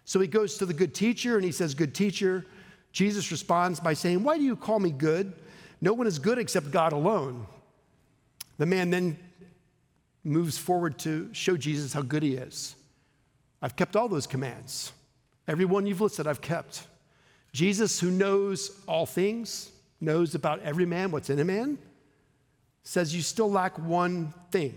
[0.05, 2.47] So he goes to the good teacher and he says, Good teacher.
[2.93, 5.35] Jesus responds by saying, Why do you call me good?
[5.81, 7.47] No one is good except God alone.
[8.59, 9.19] The man then
[10.25, 12.75] moves forward to show Jesus how good he is.
[13.63, 14.93] I've kept all those commands.
[15.49, 16.87] Every one you've listed, I've kept.
[17.53, 21.79] Jesus, who knows all things, knows about every man, what's in a man,
[22.83, 24.75] says you still lack one thing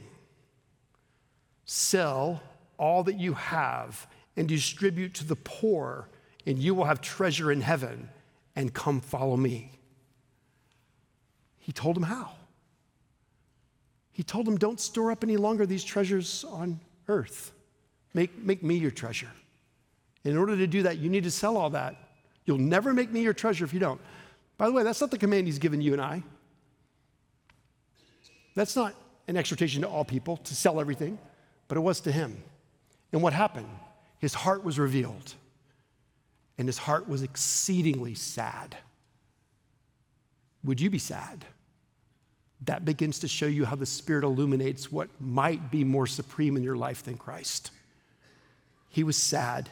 [1.70, 2.42] sell
[2.80, 6.10] all that you have and distribute to the poor,
[6.48, 8.10] and you will have treasure in heaven,
[8.56, 9.72] and come follow me.
[11.60, 12.32] He told him how.
[14.20, 17.54] He told him, Don't store up any longer these treasures on earth.
[18.14, 19.32] Make, make me your treasure.
[20.26, 21.96] In order to do that, you need to sell all that.
[22.44, 24.02] You'll never make me your treasure if you don't.
[24.58, 26.22] By the way, that's not the command he's given you and I.
[28.56, 28.94] That's not
[29.30, 31.18] an exhortation to all people to sell everything,
[31.70, 32.44] but it was to him.
[33.14, 33.70] And what happened?
[34.18, 35.34] His heart was revealed,
[36.58, 38.76] and his heart was exceedingly sad.
[40.66, 41.46] Would you be sad?
[42.66, 46.64] That begins to show you how the Spirit illuminates what might be more supreme in
[46.64, 47.72] your life than Christ.
[48.90, 49.70] He was sad.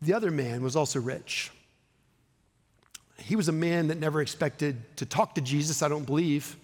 [0.00, 1.50] The other man was also rich.
[3.18, 6.56] He was a man that never expected to talk to Jesus, I don't believe,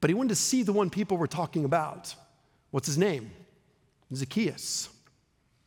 [0.00, 2.14] but he wanted to see the one people were talking about.
[2.70, 3.30] What's his name?
[4.14, 4.88] Zacchaeus.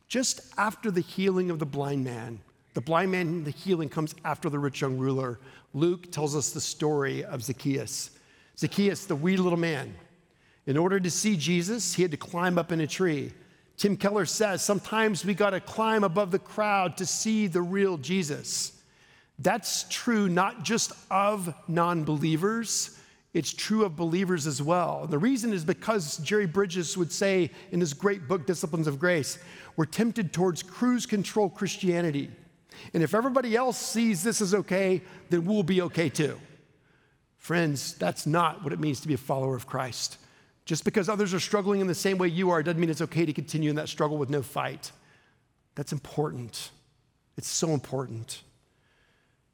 [0.08, 2.40] Just after the healing of the blind man,
[2.74, 5.38] the blind man, the healing comes after the rich young ruler.
[5.72, 8.10] Luke tells us the story of Zacchaeus.
[8.58, 9.94] Zacchaeus, the wee little man,
[10.66, 13.32] in order to see Jesus, he had to climb up in a tree.
[13.76, 17.96] Tim Keller says sometimes we got to climb above the crowd to see the real
[17.96, 18.82] Jesus.
[19.38, 22.98] That's true not just of non believers,
[23.32, 25.08] it's true of believers as well.
[25.08, 29.38] The reason is because Jerry Bridges would say in his great book, Disciplines of Grace,
[29.76, 32.30] we're tempted towards cruise control Christianity.
[32.92, 36.38] And if everybody else sees this as okay, then we'll be okay too.
[37.38, 40.18] Friends, that's not what it means to be a follower of Christ.
[40.64, 43.26] Just because others are struggling in the same way you are doesn't mean it's okay
[43.26, 44.92] to continue in that struggle with no fight.
[45.74, 46.70] That's important.
[47.36, 48.42] It's so important.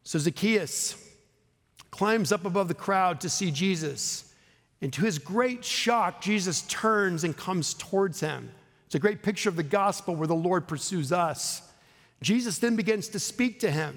[0.05, 0.97] So Zacchaeus
[1.91, 4.33] climbs up above the crowd to see Jesus.
[4.81, 8.51] And to his great shock, Jesus turns and comes towards him.
[8.87, 11.62] It's a great picture of the gospel where the Lord pursues us.
[12.23, 13.97] Jesus then begins to speak to him.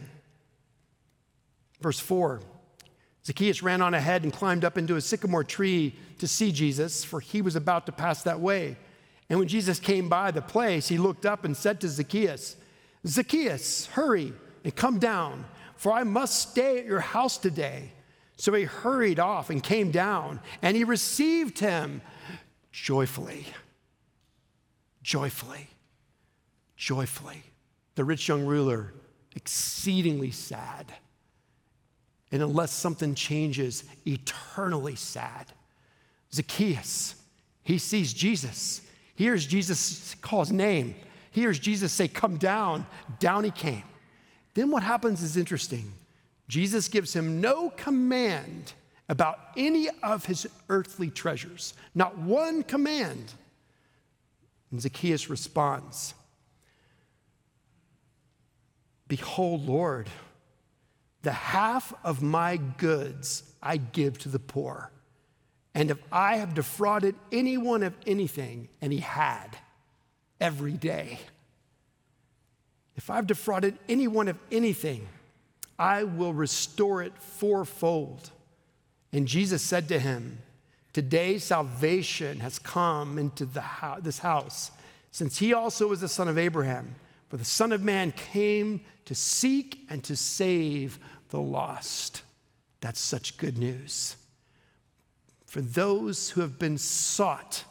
[1.82, 2.42] Verse 4
[3.26, 7.22] Zacchaeus ran on ahead and climbed up into a sycamore tree to see Jesus, for
[7.22, 8.76] he was about to pass that way.
[9.30, 12.58] And when Jesus came by the place, he looked up and said to Zacchaeus,
[13.08, 15.46] Zacchaeus, hurry and come down,
[15.76, 17.92] for I must stay at your house today.
[18.36, 22.02] So he hurried off and came down, and he received him
[22.72, 23.46] joyfully.
[25.02, 25.70] Joyfully.
[26.76, 27.44] Joyfully.
[27.96, 28.94] The rich young ruler,
[29.36, 30.92] exceedingly sad.
[32.32, 35.52] And unless something changes, eternally sad.
[36.34, 37.16] Zacchaeus,
[37.64, 38.82] he sees Jesus,
[39.16, 40.96] hears Jesus call his name,
[41.32, 42.86] hears Jesus say, Come down.
[43.20, 43.84] Down he came.
[44.54, 45.92] Then what happens is interesting.
[46.48, 48.74] Jesus gives him no command
[49.10, 53.34] about any of his earthly treasures, not one command.
[54.72, 56.14] And Zacchaeus responds
[59.14, 60.10] Behold, Lord,
[61.22, 64.90] the half of my goods I give to the poor.
[65.76, 69.56] And if I have defrauded anyone of anything, and he had
[70.42, 71.20] every day,
[72.96, 75.08] if I've defrauded anyone of anything,
[75.78, 78.32] I will restore it fourfold.
[79.12, 80.40] And Jesus said to him,
[80.92, 84.72] Today salvation has come into ho- this house,
[85.12, 86.96] since he also is the son of Abraham.
[87.34, 92.22] For the Son of Man came to seek and to save the lost.
[92.80, 94.18] That's such good news.
[95.48, 97.64] For those who have been sought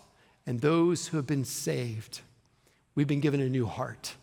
[0.48, 2.22] and those who have been saved,
[2.96, 4.16] we've been given a new heart.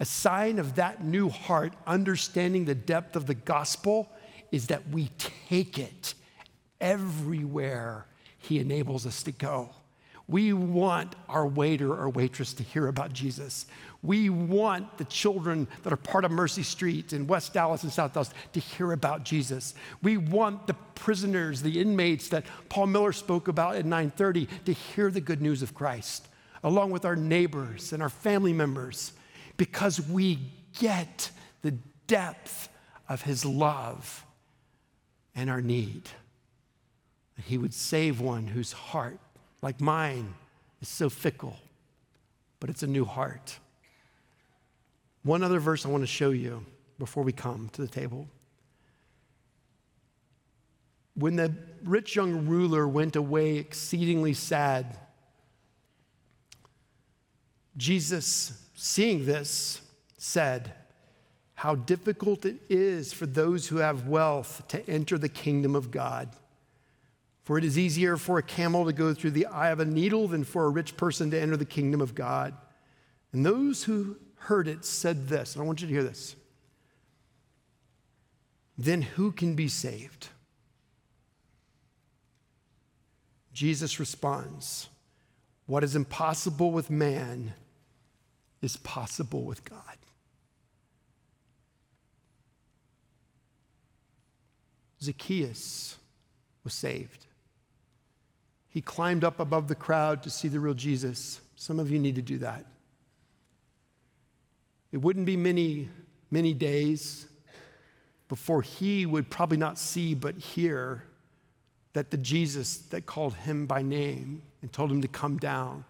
[0.00, 4.10] A sign of that new heart, understanding the depth of the gospel,
[4.50, 5.10] is that we
[5.46, 6.14] take it
[6.80, 8.06] everywhere
[8.36, 9.70] He enables us to go.
[10.26, 13.66] We want our waiter or waitress to hear about Jesus.
[14.02, 18.14] We want the children that are part of Mercy Street in West Dallas and South
[18.14, 19.74] Dallas to hear about Jesus.
[20.02, 25.10] We want the prisoners, the inmates that Paul Miller spoke about at 9:30 to hear
[25.10, 26.26] the good news of Christ,
[26.64, 29.12] along with our neighbors and our family members
[29.56, 30.50] because we
[30.80, 31.30] get
[31.62, 31.72] the
[32.08, 32.68] depth
[33.08, 34.26] of his love
[35.34, 36.10] and our need.
[37.36, 39.20] That he would save one whose heart,
[39.60, 40.34] like mine,
[40.80, 41.58] is so fickle,
[42.58, 43.60] but it's a new heart.
[45.22, 46.64] One other verse I want to show you
[46.98, 48.28] before we come to the table.
[51.14, 51.54] When the
[51.84, 54.98] rich young ruler went away exceedingly sad,
[57.76, 59.80] Jesus seeing this,
[60.18, 60.72] said,
[61.54, 66.30] How difficult it is for those who have wealth to enter the kingdom of God.
[67.42, 70.28] For it is easier for a camel to go through the eye of a needle
[70.28, 72.54] than for a rich person to enter the kingdom of God.
[73.32, 76.34] And those who heard it said this, and I want you to hear this.
[78.76, 80.28] Then who can be saved?
[83.52, 84.88] Jesus responds,
[85.66, 87.54] What is impossible with man
[88.62, 89.78] is possible with God.
[95.02, 95.96] Zacchaeus
[96.62, 97.26] was saved.
[98.68, 101.40] He climbed up above the crowd to see the real Jesus.
[101.56, 102.64] Some of you need to do that.
[104.92, 105.88] It wouldn't be many,
[106.30, 107.26] many days
[108.28, 111.04] before he would probably not see but hear
[111.94, 115.84] that the Jesus that called him by name and told him to come down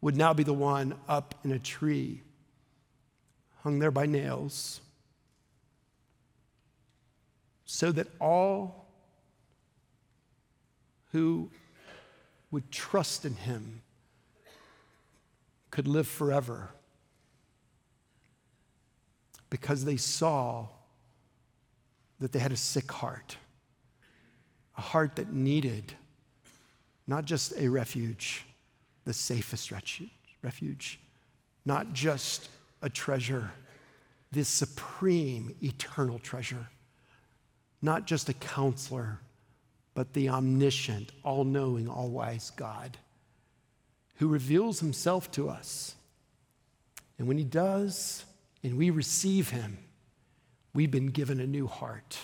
[0.00, 2.22] would now be the one up in a tree,
[3.62, 4.80] hung there by nails,
[7.64, 8.86] so that all
[11.12, 11.50] who
[12.50, 13.82] would trust in him
[15.70, 16.70] could live forever
[19.50, 20.66] because they saw
[22.20, 23.36] that they had a sick heart,
[24.76, 25.92] a heart that needed
[27.06, 28.44] not just a refuge
[29.08, 29.72] the safest
[30.42, 31.00] refuge,
[31.64, 32.50] not just
[32.82, 33.50] a treasure,
[34.30, 36.68] this supreme eternal treasure,
[37.80, 39.18] not just a counselor,
[39.94, 42.98] but the omniscient, all knowing, all wise God
[44.16, 45.94] who reveals himself to us.
[47.18, 48.26] And when he does,
[48.62, 49.78] and we receive him,
[50.74, 52.18] we've been given a new heart.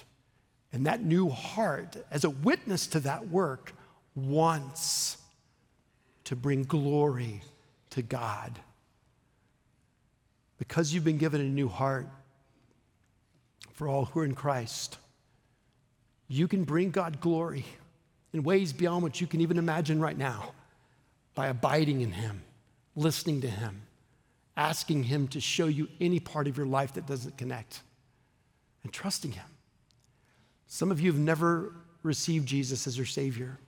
[0.72, 3.72] And that new heart, as a witness to that work,
[4.16, 5.18] wants
[6.24, 7.42] to bring glory
[7.90, 8.58] to God.
[10.58, 12.08] Because you've been given a new heart
[13.72, 14.98] for all who are in Christ,
[16.28, 17.64] you can bring God glory
[18.32, 20.52] in ways beyond what you can even imagine right now
[21.34, 22.42] by abiding in Him,
[22.96, 23.82] listening to Him,
[24.56, 27.80] asking Him to show you any part of your life that doesn't connect,
[28.82, 29.46] and trusting Him.
[30.66, 33.58] Some of you have never received Jesus as your Savior.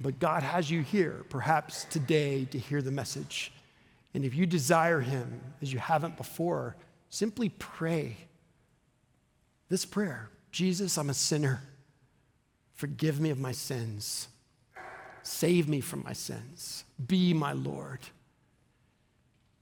[0.00, 3.52] But God has you here, perhaps today, to hear the message.
[4.12, 6.76] And if you desire Him as you haven't before,
[7.10, 8.16] simply pray
[9.68, 11.62] this prayer Jesus, I'm a sinner.
[12.74, 14.28] Forgive me of my sins.
[15.24, 16.84] Save me from my sins.
[17.04, 17.98] Be my Lord.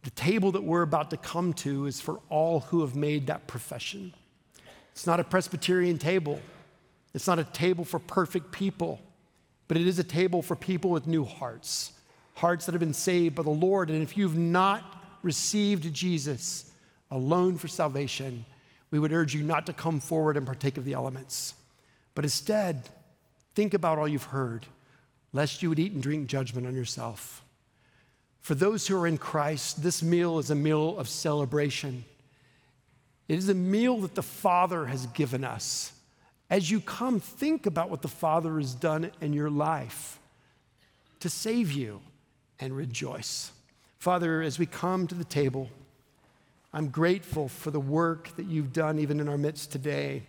[0.02, 3.46] The table that we're about to come to is for all who have made that
[3.46, 4.12] profession.
[4.92, 6.40] It's not a Presbyterian table,
[7.14, 9.00] it's not a table for perfect people,
[9.68, 11.92] but it is a table for people with new hearts,
[12.34, 13.90] hearts that have been saved by the Lord.
[13.90, 16.70] And if you've not received Jesus
[17.10, 18.44] alone for salvation,
[18.90, 21.54] we would urge you not to come forward and partake of the elements,
[22.14, 22.88] but instead,
[23.54, 24.66] think about all you've heard,
[25.32, 27.42] lest you would eat and drink judgment on yourself.
[28.42, 32.04] For those who are in Christ, this meal is a meal of celebration.
[33.28, 35.92] It is a meal that the Father has given us.
[36.50, 40.18] As you come, think about what the Father has done in your life
[41.20, 42.00] to save you
[42.58, 43.52] and rejoice.
[44.00, 45.70] Father, as we come to the table,
[46.72, 50.24] I'm grateful for the work that you've done even in our midst today.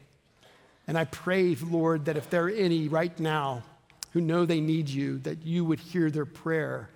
[0.87, 3.63] And I pray, Lord, that if there are any right now
[4.11, 6.89] who know they need you, that you would hear their prayer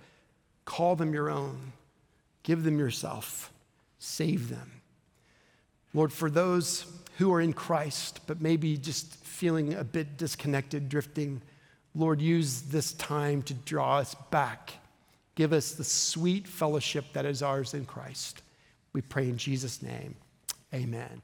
[0.68, 1.72] Call them your own.
[2.42, 3.50] Give them yourself.
[3.98, 4.82] Save them.
[5.94, 6.84] Lord, for those
[7.16, 11.40] who are in Christ, but maybe just feeling a bit disconnected, drifting,
[11.94, 14.74] Lord, use this time to draw us back.
[15.36, 18.42] Give us the sweet fellowship that is ours in Christ.
[18.92, 20.16] We pray in Jesus' name.
[20.74, 21.22] Amen.